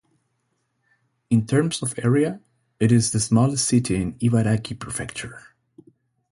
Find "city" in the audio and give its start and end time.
3.67-3.97